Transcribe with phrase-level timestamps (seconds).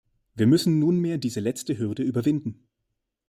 [0.33, 2.65] Wir müssen nunmehr diese letzte Hürde überwinden.